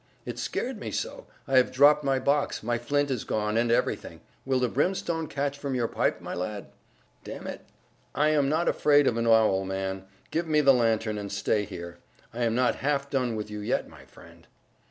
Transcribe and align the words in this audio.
It 0.25 0.39
scared 0.39 0.79
me 0.79 0.89
so, 0.89 1.27
I 1.47 1.57
have 1.57 1.71
dropped 1.71 2.03
my 2.03 2.17
box; 2.17 2.63
my 2.63 2.79
flint 2.79 3.11
is 3.11 3.23
gone, 3.23 3.55
and 3.55 3.69
everything. 3.71 4.21
Will 4.47 4.59
the 4.59 4.67
brimstone 4.67 5.27
catch 5.27 5.59
from 5.59 5.75
your 5.75 5.87
pipe, 5.87 6.21
my 6.21 6.33
lad?" 6.33 6.63
"My 6.63 6.63
pipe 6.63 6.63
is 6.63 6.65
out, 6.65 6.67
Phelps, 6.73 6.79
ever 7.05 7.35
so 7.35 7.41
long. 7.43 7.43
D 7.43 7.49
n 7.49 7.53
it, 7.53 7.65
I 8.15 8.29
am 8.41 8.49
not 8.49 8.67
afraid 8.67 9.05
of 9.07 9.17
an 9.17 9.27
owl, 9.27 9.63
man. 9.63 10.05
Give 10.31 10.47
me 10.47 10.59
the 10.59 10.73
lantern, 10.73 11.19
and 11.19 11.31
stay 11.31 11.65
here. 11.65 11.99
I'm 12.33 12.55
not 12.55 12.77
half 12.77 13.11
done 13.11 13.35
with 13.35 13.51
you 13.51 13.59
yet, 13.59 13.87
my 13.87 14.05
friend." 14.05 14.47